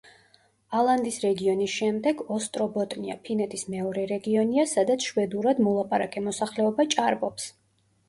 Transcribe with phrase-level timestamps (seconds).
[0.77, 7.53] ალანდის რეგიონის შემდეგ, ოსტრობოტნია ფინეთის მეორე რეგიონია, სადაც შვედურად მოლაპარაკე მოსახლეობა ჭარბობს.